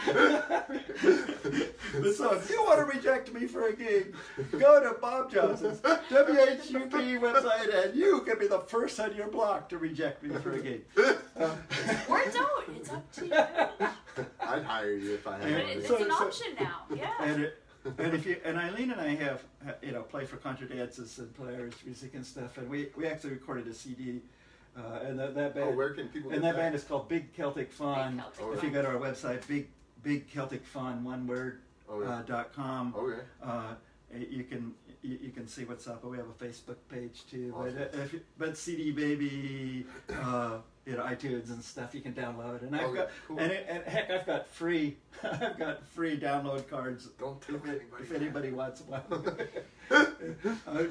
so 2.16 2.34
if 2.34 2.50
you 2.50 2.64
want 2.64 2.80
to 2.80 2.86
reject 2.98 3.34
me 3.34 3.48
for 3.48 3.68
a 3.68 3.74
gig, 3.76 4.16
go 4.60 4.82
to 4.82 5.00
Bob 5.00 5.32
Johnson's 5.32 5.80
WHUP 5.82 6.92
website 7.20 7.86
and 7.86 7.96
you 7.96 8.22
can 8.22 8.38
be 8.40 8.48
the 8.48 8.60
first 8.60 9.00
on 9.00 9.16
your 9.16 9.28
block 9.28 9.70
to 9.70 9.78
reject 9.78 10.24
me 10.24 10.36
for 10.38 10.54
a 10.54 10.60
gig. 10.62 10.86
Uh, 10.98 11.56
Or 12.10 12.24
don't. 12.32 12.78
It's 12.78 12.92
up 12.92 13.12
to 13.14 13.26
you. 13.26 13.34
I'd 14.40 14.64
hire 14.64 14.92
you 14.94 15.14
if 15.16 15.28
I 15.28 15.38
had 15.38 15.54
But 15.54 15.66
it's, 15.78 15.88
So- 15.88 15.98
an 15.98 16.10
so- 16.10 16.26
option 16.28 16.48
now. 16.60 16.82
Yeah. 16.96 17.46
And 17.98 18.14
if 18.14 18.26
you 18.26 18.38
and 18.44 18.58
Eileen 18.58 18.92
and 18.92 19.02
I 19.02 19.16
have 19.16 19.44
uh, 19.68 19.72
you 19.82 19.92
know 19.92 20.02
play 20.04 20.26
for 20.26 20.38
contra 20.38 20.68
dances 20.68 21.18
and 21.20 21.34
play 21.36 21.54
Irish 21.56 21.76
music 21.86 22.14
and 22.16 22.26
stuff, 22.26 22.58
and 22.58 22.70
we, 22.70 22.88
we 22.98 23.08
actually 23.08 23.32
recorded 23.32 23.68
a 23.68 23.74
CD, 23.74 24.22
uh, 24.78 25.00
and 25.04 25.20
that, 25.20 25.36
that 25.36 25.52
Oh, 25.56 25.66
band 25.66 25.78
where 25.78 25.90
can 25.94 26.08
people 26.10 26.32
and 26.32 26.42
get 26.42 26.54
that 26.54 26.56
band 26.60 26.76
is 26.76 26.84
called 26.84 27.08
Big 27.10 27.34
Celtic 27.34 27.72
Fun. 27.72 28.18
Celtic 28.18 28.42
Oh, 28.42 28.52
If 28.54 28.60
Fun. 28.60 28.70
you 28.70 28.74
go 28.76 28.82
to 28.82 28.88
our 28.90 28.96
website, 28.96 29.46
big 29.48 29.68
Big 30.04 30.30
Celtic 30.30 30.66
Fun 30.66 31.04
one 31.04 31.28
word 31.28 31.62
Oh, 31.90 32.02
yeah. 32.02 32.10
uh, 32.10 32.22
dot 32.24 32.54
com. 32.54 32.94
okay. 32.98 33.22
Uh, 33.44 33.76
you 34.16 34.44
can 34.44 34.74
you, 35.02 35.20
you 35.22 35.30
can 35.32 35.48
see 35.48 35.66
what's 35.66 35.88
up. 35.88 36.04
We 36.04 36.18
have 36.18 36.28
a 36.28 36.44
Facebook 36.46 36.78
page 36.90 37.24
too. 37.30 37.54
Awesome. 37.56 37.76
But 37.76 37.96
uh, 38.00 38.02
if 38.04 38.14
you, 38.14 38.22
but 38.38 38.58
CD 38.58 38.92
Baby, 38.92 39.86
uh, 40.12 40.58
you 40.86 40.96
know 40.96 41.04
iTunes 41.04 41.50
and 41.50 41.64
stuff 41.64 41.96
you 41.96 42.02
can 42.02 42.14
download. 42.14 42.62
And 42.62 42.76
I've 42.76 42.84
Okay, 42.86 42.98
got 42.98 43.10
cool. 43.28 43.40
and, 43.40 43.52
it, 43.52 43.66
and 43.70 43.84
heck, 43.84 44.10
I've 44.12 44.26
got 44.26 44.48
free 44.48 44.98
I've 45.24 45.58
got 45.58 45.86
free 45.88 46.18
download 46.20 46.68
cards. 46.70 47.08
Don't 47.20 47.42
tell 47.42 47.56
If, 47.56 47.64
anybody. 47.66 47.86
if 48.04 48.12
anybody 48.12 48.52
wants 48.52 48.82
one, 48.82 49.02
uh, 49.92 50.06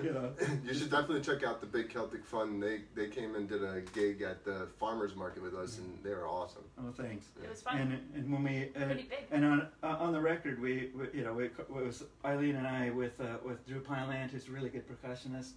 you 0.02 0.12
know. 0.12 0.32
You 0.64 0.74
should 0.74 0.90
definitely 0.90 1.20
check 1.20 1.44
out 1.44 1.60
the 1.60 1.66
Big 1.66 1.90
Celtic 1.90 2.24
Fun. 2.24 2.58
They 2.60 2.80
they 2.94 3.08
came 3.08 3.34
and 3.34 3.48
did 3.48 3.62
a 3.62 3.82
gig 3.92 4.22
at 4.22 4.44
the 4.44 4.66
farmers 4.78 5.14
market 5.14 5.42
with 5.42 5.54
us, 5.54 5.78
and 5.78 5.98
they 6.02 6.10
were 6.10 6.26
awesome. 6.26 6.64
Oh, 6.78 6.92
thanks. 6.96 7.26
It 7.42 7.48
was 7.50 7.62
fun. 7.62 7.78
And 7.78 7.92
and 8.14 8.32
when 8.32 8.42
we 8.44 8.70
and, 8.74 8.96
big. 8.96 9.08
and 9.30 9.44
on 9.44 9.68
uh, 9.82 9.86
on 10.00 10.12
the 10.12 10.20
record 10.20 10.60
we, 10.60 10.90
we 10.96 11.06
you 11.18 11.24
know 11.24 11.34
we, 11.34 11.44
it 11.46 11.70
was 11.70 12.02
Eileen 12.24 12.56
and 12.56 12.66
I 12.66 12.90
with 12.90 13.20
uh, 13.20 13.36
with 13.44 13.66
Drew 13.66 13.80
Pineland 13.80 14.30
who's 14.32 14.48
a 14.48 14.52
really 14.52 14.70
good 14.70 14.84
percussionist, 14.88 15.52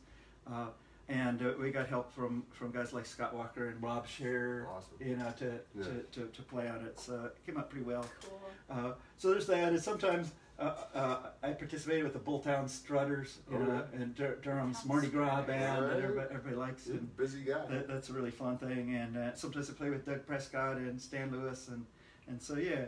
uh, 0.51 0.67
and 1.09 1.41
uh, 1.41 1.53
we 1.59 1.71
got 1.71 1.87
help 1.87 2.11
from 2.13 2.43
from 2.51 2.71
guys 2.71 2.93
like 2.93 3.05
Scott 3.05 3.33
Walker 3.35 3.69
and 3.69 3.81
Rob 3.81 4.07
Scherer, 4.07 4.67
Awesome. 4.75 4.93
you 4.99 5.15
know 5.17 5.33
to, 5.39 5.59
Yeah. 5.75 5.83
to, 5.83 5.89
to, 6.21 6.27
to 6.27 6.41
play 6.43 6.67
on 6.67 6.83
it. 6.85 6.99
So 6.99 7.25
it 7.25 7.37
came 7.45 7.57
out 7.57 7.69
pretty 7.69 7.85
well. 7.85 8.05
Cool. 8.23 8.41
Uh, 8.69 8.91
so 9.17 9.29
there's 9.29 9.47
that, 9.47 9.69
and 9.73 9.81
sometimes. 9.81 10.31
Uh, 10.59 10.73
uh, 10.95 11.17
I 11.43 11.51
participated 11.51 12.03
with 12.03 12.13
the 12.13 12.19
Bulltown 12.19 12.67
Strutters, 12.67 13.37
you 13.51 13.57
Oh, 13.57 13.63
know, 13.63 13.83
and 13.93 14.15
Dur- 14.15 14.39
Durham's 14.41 14.83
Mardi 14.85 15.05
Gras 15.07 15.43
band 15.43 15.83
that 15.85 15.99
everybody, 15.99 16.29
everybody 16.33 16.55
likes. 16.55 16.87
You're 16.87 16.97
And, 16.97 17.15
busy 17.15 17.43
guy. 17.43 17.63
that, 17.69 17.87
that's 17.87 18.09
a 18.09 18.13
really 18.13 18.31
fun 18.31 18.57
thing, 18.57 18.95
and 18.95 19.15
uh, 19.15 19.35
sometimes 19.35 19.69
I 19.69 19.73
play 19.73 19.91
with 19.91 20.07
Doug 20.07 20.25
Prescott 20.25 20.77
and 20.77 20.99
Stan 20.99 21.31
Lewis, 21.31 21.67
and 21.67 21.85
and 22.27 22.41
so 22.41 22.55
yeah, 22.55 22.85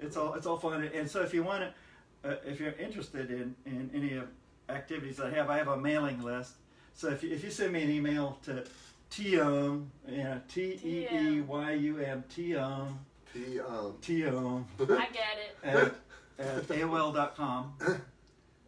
it's 0.00 0.16
all 0.16 0.34
it's 0.34 0.46
all 0.46 0.56
fun. 0.56 0.82
And 0.82 1.08
so 1.08 1.22
if 1.22 1.32
you 1.32 1.44
want 1.44 1.62
to, 2.24 2.28
uh, 2.28 2.36
if 2.44 2.58
you're 2.58 2.72
interested 2.72 3.30
in 3.30 3.54
in 3.66 3.88
any 3.94 4.14
of 4.14 4.26
activities 4.68 5.20
I 5.20 5.30
have, 5.30 5.48
I 5.48 5.58
have 5.58 5.68
a 5.68 5.76
mailing 5.76 6.20
list. 6.24 6.54
So 6.94 7.08
if 7.08 7.22
you, 7.22 7.30
if 7.30 7.42
you 7.44 7.50
send 7.50 7.72
me 7.72 7.82
an 7.82 7.90
email 7.90 8.38
to 8.44 8.64
Tium, 9.10 9.86
you 10.08 10.18
know, 10.18 10.40
T 10.48 10.80
E 10.84 11.08
E 11.12 11.40
Y 11.40 11.72
U 11.72 11.98
M 11.98 12.24
Tium 12.34 12.94
P 13.32 13.60
um 13.60 13.94
Tium 14.00 14.64
I 14.80 15.08
get 15.12 15.38
it. 15.38 15.56
at 15.64 15.94
at 16.38 16.62
AOL.com, 16.68 17.74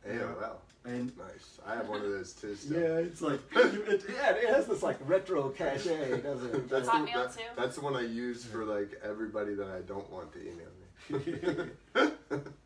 AOL. 0.09 0.57
and 0.85 1.17
Nice. 1.17 1.59
I 1.67 1.77
have 1.77 1.89
one 1.89 2.03
of 2.03 2.11
those 2.11 2.33
too. 2.35 2.55
Still. 2.55 2.79
yeah, 2.81 2.99
it's 2.99 3.23
like 3.23 3.41
it, 3.57 4.05
yeah, 4.13 4.33
it 4.33 4.49
has 4.51 4.67
this 4.67 4.83
like 4.83 4.99
retro 5.09 5.49
cachet, 5.49 6.21
doesn't 6.21 6.55
it? 6.55 6.69
That's 6.69 6.89
Hotmail 6.89 7.07
the, 7.15 7.21
that- 7.21 7.33
too? 7.33 7.41
That's 7.57 7.77
the 7.77 7.83
one 7.83 7.97
I 7.97 8.03
use 8.03 8.45
for 8.45 8.65
like 8.65 9.01
everybody 9.03 9.55
that 9.55 9.69
I 9.69 9.81
don't 9.83 10.09
want 10.11 10.33
to 10.35 10.41
email 10.41 11.71
me. 11.97 12.41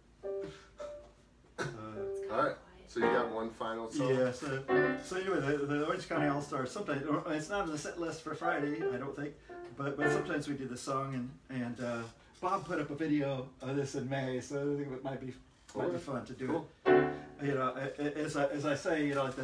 So 2.88 3.01
you 3.01 3.07
got 3.07 3.31
one 3.31 3.51
final 3.51 3.90
song. 3.90 4.14
Yeah, 4.14 4.33
so, 4.33 4.62
so 5.05 5.16
anyway, 5.16 5.40
the, 5.40 5.66
the 5.66 5.87
Orange 5.87 6.09
County 6.09 6.27
All 6.27 6.40
Stars. 6.40 6.70
Sometimes 6.72 7.03
it's 7.29 7.51
not 7.51 7.62
on 7.62 7.70
the 7.70 7.77
set 7.77 8.01
list 8.01 8.22
for 8.22 8.35
Friday, 8.35 8.77
I 8.92 8.96
don't 8.96 9.14
think, 9.14 9.35
but 9.77 9.96
but 9.96 10.11
sometimes 10.11 10.48
we 10.48 10.55
do 10.55 10.66
the 10.66 10.77
song 10.77 11.14
and 11.14 11.31
and 11.62 11.81
uh, 11.85 12.01
Bob 12.40 12.64
put 12.66 12.81
up 12.81 12.88
a 12.90 12.94
video 12.94 13.46
of 13.61 13.77
this 13.77 13.94
in 13.94 14.09
May, 14.09 14.40
so 14.40 14.57
I 14.62 14.77
think 14.83 14.92
it 14.92 15.05
might 15.05 15.20
be 15.20 15.35
might 15.77 15.92
be 15.92 15.98
fun 15.98 16.24
to 16.24 16.33
do 16.33 16.46
Cool. 16.46 16.66
it. 16.87 17.12
You 17.42 17.55
know, 17.55 17.74
as 17.98 18.37
I, 18.37 18.46
as 18.46 18.64
I 18.64 18.74
say, 18.74 19.07
you 19.07 19.14
know, 19.14 19.24
like 19.24 19.37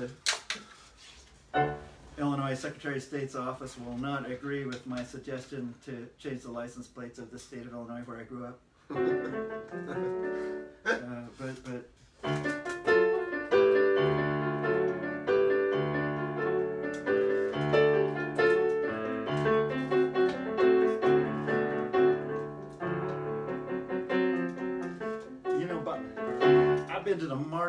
the 1.52 1.74
Illinois 2.18 2.54
Secretary 2.54 2.96
of 2.96 3.02
State's 3.02 3.34
office 3.36 3.76
will 3.78 3.98
not 3.98 4.28
agree 4.30 4.64
with 4.64 4.86
my 4.86 5.04
suggestion 5.04 5.74
to 5.84 6.08
change 6.18 6.42
the 6.42 6.50
license 6.50 6.86
plates 6.86 7.18
of 7.18 7.30
the 7.30 7.38
state 7.38 7.66
of 7.66 7.72
Illinois 7.72 8.00
where 8.06 8.18
I 8.18 8.22
grew 8.22 8.46
up. 8.46 8.58
Uh, 10.86 11.22
but 11.38 11.54
but 11.64 12.63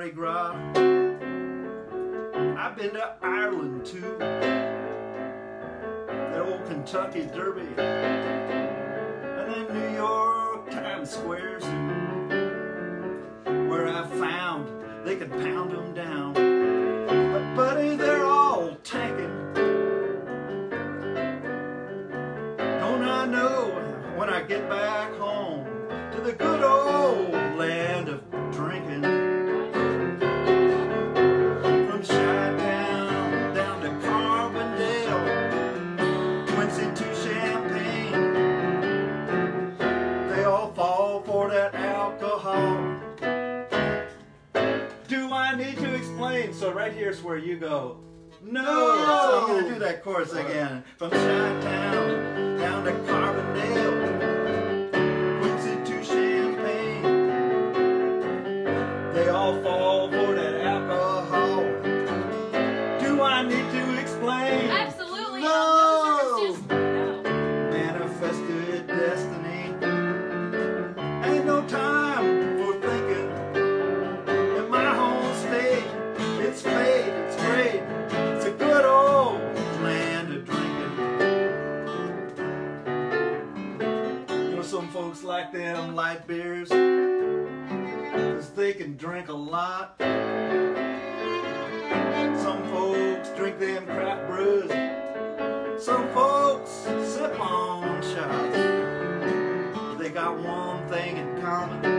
Mardi 0.05 0.15
Gras. 0.15 0.53
I've 2.57 2.75
been 2.75 2.91
to 2.91 3.15
Ireland 3.23 3.85
too. 3.85 4.17
The 6.19 6.43
old 6.43 6.63
Kentucky 6.65 7.27
Derby. 7.33 7.67
And 7.77 9.51
then 9.51 9.73
New 9.73 9.95
York 9.95 10.69
Times 10.69 11.09
Squares. 11.09 11.63
Where 13.67 13.87
I 13.87 14.05
found 14.19 14.69
they 15.05 15.15
could 15.15 15.31
pound 15.31 15.71
them 15.71 15.93
down. 15.95 16.33
But 16.33 17.55
buddy, 17.55 17.95
they're 17.95 18.25
all 18.25 18.75
tanking. 18.83 19.53
Don't 22.57 23.03
I 23.03 23.25
know 23.25 23.71
when 24.17 24.29
I 24.29 24.43
get 24.43 24.69
back 24.69 25.15
home 25.15 25.24
right 46.85 46.93
here's 46.93 47.23
where 47.23 47.37
you 47.37 47.57
go. 47.57 47.97
No! 48.43 48.63
So 48.63 49.41
I'm 49.41 49.47
gonna 49.47 49.73
do 49.73 49.79
that 49.79 50.03
chorus 50.03 50.33
again. 50.33 50.83
From 50.97 51.09
Chi-Town 51.09 52.57
down 52.59 52.83
to 52.85 52.91
Carbondale, 52.91 53.94
folks 85.15 85.23
like 85.23 85.53
them 85.53 85.95
light 85.95 86.27
beers, 86.27 86.67
'cause 86.69 88.49
they 88.51 88.73
can 88.73 88.97
drink 88.97 89.29
a 89.29 89.33
lot. 89.33 89.95
Some 92.37 92.61
folks 92.65 93.29
drink 93.29 93.57
them 93.57 93.85
craft 93.85 94.27
brews. 94.27 94.69
Some 95.81 96.09
folks 96.09 96.69
sip 97.03 97.39
on 97.39 98.01
shots. 98.01 98.57
They 99.99 100.09
got 100.09 100.37
one 100.37 100.85
thing 100.89 101.15
in 101.17 101.41
common. 101.41 101.94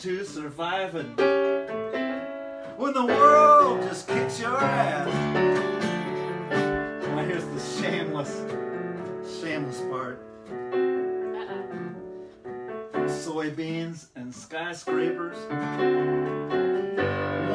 To 0.00 0.24
surviving 0.24 1.14
when 2.78 2.94
the 2.94 3.04
world 3.04 3.82
just 3.82 4.08
kicks 4.08 4.40
your 4.40 4.56
ass. 4.56 5.06
Now 7.02 7.22
here's 7.26 7.44
the 7.44 7.60
shameless, 7.82 8.40
shameless 9.42 9.82
part. 9.90 10.22
Uh-uh. 10.48 11.66
Soybeans 13.08 14.06
and 14.16 14.34
skyscrapers. 14.34 15.36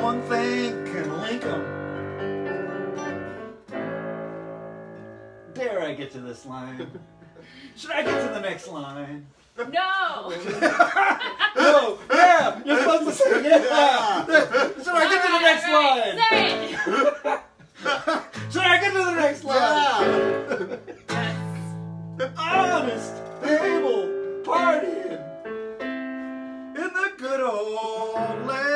One 0.03 0.21
thing 0.21 0.85
can 0.85 1.21
link 1.23 1.41
them. 1.41 1.63
Dare 5.55 5.81
I 5.81 5.95
get 5.95 6.11
to 6.11 6.19
this 6.19 6.45
line? 6.45 6.91
Should 7.75 7.89
I 7.89 8.03
get 8.03 8.27
to 8.27 8.33
the 8.35 8.41
next 8.41 8.67
line? 8.67 9.25
No. 9.57 10.33
No, 11.55 11.97
yeah, 12.11 12.61
you're 12.65 12.77
supposed 12.77 13.05
to 13.05 13.11
say 13.13 13.43
yeah. 13.49 14.25
Should 14.83 14.89
I 14.89 15.09
get 15.09 15.21
to 15.25 15.31
the 15.31 15.39
next 15.39 15.67
line? 15.71 16.17
Say. 16.29 16.75
Should 18.51 18.61
I 18.61 18.77
get 18.81 18.91
to 18.91 19.03
the 19.05 19.15
next 19.15 19.43
line? 19.45 19.57
Yeah! 21.09 21.27
Yes. 22.19 22.31
Honest, 22.37 23.13
able, 23.43 24.03
partying 24.43 25.19
in 26.75 26.93
the 26.93 27.11
good 27.17 27.39
old 27.39 28.45
land 28.45 28.74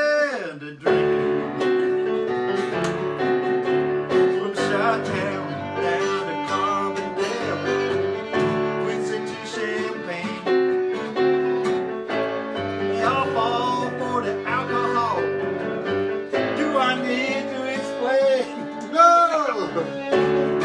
No! 19.80 20.59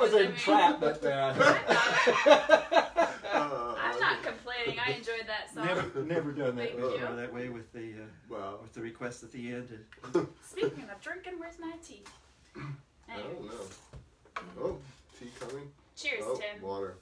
That 0.00 0.02
was 0.02 0.12
was, 0.12 0.20
I 0.20 0.22
mean- 0.24 0.32
entrapment 0.32 1.02
there. 1.02 1.22
I'm 1.32 1.34
not, 1.34 1.36
Uh, 3.32 3.74
I'm 3.78 4.00
not 4.00 4.22
complaining. 4.22 4.78
I 4.84 4.92
enjoyed 4.92 5.26
that 5.26 5.52
song. 5.52 5.66
Never, 5.66 6.02
never 6.04 6.32
done 6.32 6.56
that 6.56 6.68
Thank 6.70 6.76
before 6.76 7.10
you. 7.10 7.16
that 7.16 7.32
way 7.34 7.48
with 7.48 7.72
the, 7.72 7.92
uh, 7.92 8.06
Wow. 8.34 8.58
with 8.62 8.72
the 8.72 8.80
request 8.80 9.22
at 9.22 9.32
the 9.32 9.52
end. 9.52 9.68
Speaking 10.48 10.84
of 10.90 11.00
drinking, 11.02 11.34
where's 11.38 11.58
my 11.58 11.72
tea? 11.86 12.02
I 13.08 13.18
don't 13.18 13.44
know. 13.44 14.42
Oh, 14.60 14.78
tea 15.18 15.30
coming? 15.38 15.70
cheers, 15.96 16.22
oh, 16.24 16.36
Tim. 16.36 16.62
water. 16.62 16.94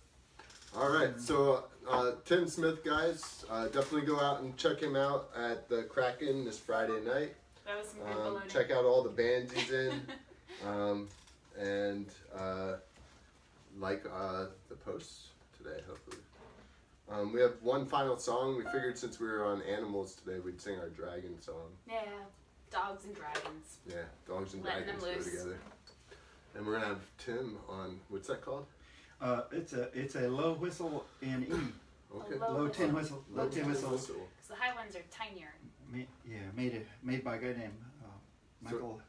All 0.77 0.91
right, 0.91 1.19
so 1.21 1.65
uh, 1.89 2.13
Tim 2.25 2.49
Smith, 2.49 2.85
guys, 2.85 3.45
uh, 3.51 3.67
definitely 3.67 4.03
go 4.07 4.19
out 4.21 4.41
and 4.41 4.57
check 4.57 4.81
him 4.81 4.97
out 4.97 5.31
at 5.37 5.69
the 5.69 5.85
Kraken 5.85 6.45
this 6.45 6.59
Friday 6.59 7.01
night. 7.05 7.35
That 7.65 7.79
was 7.79 7.89
some 7.89 8.01
good 8.01 8.37
Um, 8.37 8.43
check 8.49 8.71
out 8.73 8.85
all 8.85 9.03
the 9.03 9.09
bands 9.11 9.53
he's 9.53 9.71
in, 9.71 10.03
um, 10.67 11.09
and 11.59 12.07
uh, 12.37 12.75
like 13.79 14.05
uh, 14.07 14.47
the 14.69 14.75
posts 14.77 15.29
today, 15.57 15.81
hopefully. 15.89 16.19
Um, 17.11 17.33
we 17.33 17.41
have 17.41 17.53
one 17.63 17.87
final 17.87 18.17
song. 18.19 18.57
We 18.57 18.65
figured 18.65 18.97
since 18.99 19.21
we 19.21 19.27
were 19.27 19.45
on 19.45 19.63
animals 19.63 20.15
today, 20.15 20.39
we'd 20.41 20.61
sing 20.61 20.79
our 20.79 20.89
dragon 20.89 21.41
song. 21.41 21.71
Yeah, 21.87 22.01
dogs 22.71 23.05
and 23.05 23.15
dragons. 23.15 23.77
Yeah, 23.87 23.97
dogs 24.27 24.55
and 24.55 24.65
Letting 24.65 24.87
them 24.87 24.99
dragons 25.01 25.25
go 25.27 25.31
together. 25.31 25.59
And 26.57 26.67
we're 26.67 26.75
gonna 26.75 26.87
have 26.87 27.03
Tim 27.19 27.59
on. 27.69 28.01
What's 28.09 28.29
that 28.29 28.41
called? 28.41 28.67
Uh, 29.21 29.43
it's 29.53 29.73
a 29.75 29.91
it's 29.93 30.15
a 30.17 30.29
low 30.29 30.55
whistle 30.55 31.05
in 31.23 31.45
E. 31.45 31.55
Okay. 32.17 32.37
low 32.39 32.53
Low 32.59 32.69
tin 32.69 32.95
whistle. 32.95 33.25
whistle. 33.29 33.45
Low 33.45 33.49
tin 33.49 33.67
whistle. 33.69 33.91
whistle. 33.91 34.15
Because 34.37 34.49
the 34.51 34.55
high 34.55 34.73
ones 34.77 34.95
are 34.95 35.03
tinier. 35.11 35.53
Ma- 35.93 35.99
yeah, 36.25 36.37
made 36.57 36.73
it 36.73 36.87
made 37.03 37.25
by 37.25 37.35
a 37.35 37.39
guy 37.41 37.47
named 37.59 37.73
uh, 38.05 38.07
Michael 38.63 39.01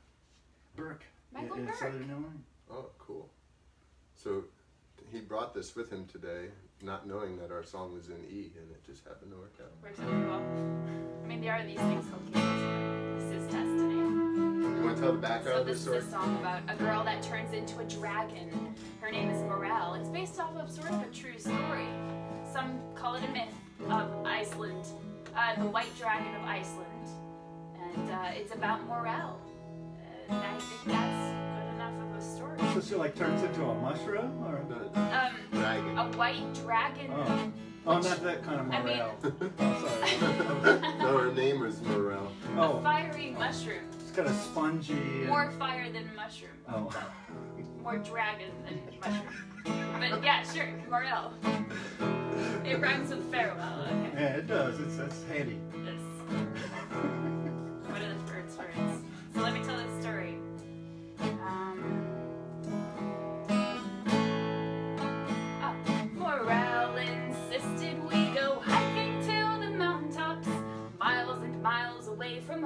Burke 0.76 1.04
in- 1.04 1.15
Michael 1.36 1.58
in 1.58 1.66
Burke. 1.66 1.76
Southern 1.76 2.10
Illinois. 2.10 2.42
Oh, 2.72 2.90
cool. 2.98 3.30
So 4.16 4.46
he 5.12 5.20
brought 5.20 5.54
this 5.54 5.76
with 5.76 5.92
him 5.92 6.06
today, 6.06 6.48
not 6.82 7.08
knowing 7.08 7.38
that 7.38 7.52
our 7.52 7.64
song 7.64 7.94
was 7.94 8.08
in 8.10 8.24
E, 8.30 8.52
and 8.60 8.72
it 8.72 8.84
just 8.86 9.04
happened 9.04 9.32
to 9.32 9.38
work 9.38 9.54
out. 9.62 9.72
Works 9.84 10.00
out 10.00 10.08
pretty 10.08 10.26
well. 10.26 10.42
I 11.24 11.28
mean, 11.28 11.42
there 11.42 11.54
are 11.54 11.64
these 11.66 11.78
things 11.80 12.06
called 12.10 12.26
keys. 12.34 13.24
This 13.24 13.44
is 13.44 13.52
destiny. 13.52 13.96
You 13.96 14.82
want 14.84 14.96
to 14.98 15.02
tell 15.04 15.12
the 15.14 15.18
background 15.20 15.56
So 15.56 15.62
of 15.62 15.68
this 15.68 15.84
this 15.86 15.96
is 16.04 16.04
story? 16.10 16.22
a 16.22 16.24
song 16.24 16.38
about 16.40 16.62
a 16.68 16.76
girl 16.78 17.04
that 17.04 17.22
turns 17.24 17.54
into 17.54 17.80
a 17.80 17.84
dragon. 17.86 18.76
Her 19.02 19.12
name 19.12 19.30
is 19.30 19.42
Morel. 19.44 19.94
It's 19.96 20.10
based 20.10 20.40
off 20.40 20.56
of 20.56 20.70
sort 20.72 20.92
of 20.92 21.02
a 21.02 21.08
true 21.14 21.38
story. 21.40 21.88
Some 22.52 22.80
call 22.96 23.16
it 23.16 23.24
a 23.24 23.28
myth 23.32 23.54
of 23.90 24.26
Iceland, 24.26 24.86
uh, 25.36 25.56
the 25.62 25.70
White 25.70 25.96
Dragon 25.98 26.34
of 26.36 26.44
Iceland, 26.44 27.08
and 27.94 28.12
uh, 28.12 28.30
it's 28.34 28.54
about 28.54 28.86
Morel. 28.88 29.40
And 30.30 30.38
I 30.38 30.58
think 30.60 30.86
that's 30.86 31.34
good 31.56 31.76
enough 31.76 31.94
of 32.02 32.18
a 32.18 32.22
story. 32.22 32.60
So 32.74 32.82
she 32.82 32.96
like 32.96 33.16
turns 33.16 33.42
into 33.44 33.64
a 33.64 33.76
mushroom 33.76 34.44
or 34.46 34.64
The 34.68 35.00
Um, 35.00 35.36
dragon. 35.52 35.98
a 35.98 36.06
white 36.18 36.54
dragon. 36.54 37.12
oh 37.14 37.52
oh 37.88 38.00
not 38.00 38.24
that 38.24 38.44
kind 38.44 38.60
of 38.62 38.72
I 38.72 38.84
mean- 38.84 38.98
morale. 38.98 39.16
oh 39.60 39.88
sorry. 39.88 40.80
no, 41.00 41.18
her 41.18 41.32
name 41.34 41.64
is 41.66 41.82
Morel. 41.82 42.32
A 42.56 42.60
oh, 42.62 42.82
fiery 42.82 43.32
mushroom. 43.38 43.84
it's 44.00 44.12
got 44.12 44.26
a 44.28 44.34
spongy. 44.34 44.94
and- 44.94 45.28
More 45.28 45.52
fire 45.52 45.92
than 45.92 46.10
mushroom. 46.16 46.52
Oh. 46.68 46.90
More 47.84 47.98
dragon 48.00 48.50
than 48.66 48.82
mushroom. 49.00 50.10
But 50.10 50.24
yeah, 50.24 50.42
sure, 50.44 50.68
Morel. 50.90 51.32
It 52.66 52.80
rhymes 52.82 53.10
with 53.12 53.32
farewell. 53.32 53.82
Okay. 53.84 54.12
Yeah, 54.16 54.38
it 54.38 54.48
does. 54.48 54.80
It's 54.80 54.98
that's 54.98 55.24
handy. 55.26 55.60
This. 55.84 56.02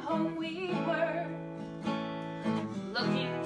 Home 0.02 0.36
we 0.38 0.74
were. 0.88 1.28
Looking 2.94 3.39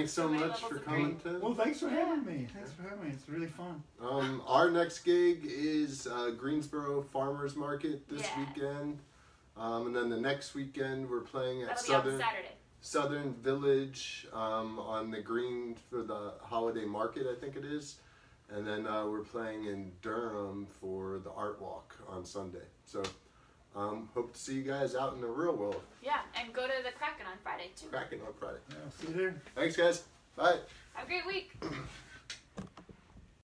Thanks 0.00 0.12
so 0.14 0.22
So 0.22 0.28
much 0.46 0.60
for 0.60 0.78
coming, 0.78 1.02
green. 1.02 1.16
Tim. 1.34 1.40
Well, 1.42 1.52
thanks 1.54 1.78
for 1.80 1.90
having 1.90 2.24
me. 2.24 2.46
Thanks 2.54 2.72
for 2.72 2.84
having 2.84 3.04
me. 3.04 3.10
It's 3.10 3.28
really 3.28 3.48
fun. 3.48 3.82
Um, 4.00 4.40
our 4.46 4.70
next 4.70 5.00
gig 5.00 5.42
is 5.44 6.06
uh, 6.06 6.30
Greensboro 6.38 7.02
Farmers 7.02 7.54
Market 7.54 8.08
this 8.08 8.22
Yeah. 8.22 8.38
weekend. 8.46 8.98
Um, 9.58 9.88
and 9.88 9.94
then 9.96 10.08
the 10.08 10.18
next 10.18 10.54
weekend 10.54 11.10
we're 11.10 11.20
playing 11.20 11.62
at 11.64 11.68
That'll 11.68 11.84
be 11.86 11.92
on 11.92 12.02
Southern 12.02 12.18
Saturday. 12.20 12.48
Southern 12.80 13.34
Village 13.34 14.26
um, 14.32 14.78
on 14.78 15.10
the 15.10 15.20
green 15.20 15.76
for 15.90 16.02
the 16.02 16.32
holiday 16.40 16.86
market, 16.86 17.26
I 17.30 17.38
think 17.38 17.56
it 17.56 17.66
is. 17.66 17.96
And 18.48 18.66
then 18.66 18.86
uh, 18.86 19.06
we're 19.06 19.20
playing 19.20 19.66
in 19.66 19.92
Durham 20.00 20.66
for 20.80 21.18
the 21.18 21.30
art 21.32 21.60
walk 21.60 21.94
on 22.08 22.24
Sunday. 22.24 22.64
So 22.86 23.02
Um, 23.76 24.08
hope 24.14 24.32
to 24.32 24.38
see 24.38 24.54
you 24.54 24.62
guys 24.62 24.94
out 24.94 25.14
in 25.14 25.20
the 25.20 25.26
real 25.28 25.54
world. 25.54 25.82
Yeah, 26.02 26.18
and 26.34 26.52
go 26.52 26.66
to 26.66 26.72
the 26.82 26.90
Kraken 26.90 27.26
on 27.26 27.38
Friday 27.42 27.70
too. 27.76 27.86
Kraken 27.86 28.20
on 28.26 28.32
Friday. 28.38 28.58
Yeah, 28.70 28.76
see 28.98 29.08
you 29.08 29.14
there. 29.14 29.42
Thanks, 29.54 29.76
guys. 29.76 30.04
Bye. 30.36 30.58
Have 30.94 31.06
a 31.06 31.08
great 31.08 31.26
week. 31.26 31.52